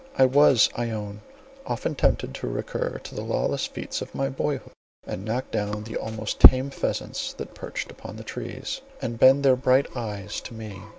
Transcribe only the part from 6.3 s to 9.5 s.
tame pheasants that perched upon the trees, and bent